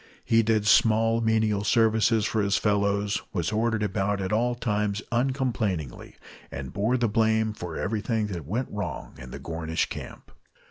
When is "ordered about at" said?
3.51-4.33